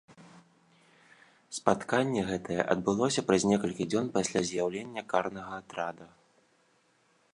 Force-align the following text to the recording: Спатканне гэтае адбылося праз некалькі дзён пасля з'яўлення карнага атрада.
Спатканне 1.57 2.21
гэтае 2.29 2.57
адбылося 2.75 3.25
праз 3.27 3.41
некалькі 3.51 3.87
дзён 3.91 4.05
пасля 4.17 4.39
з'яўлення 4.51 5.01
карнага 5.15 5.51
атрада. 5.63 6.07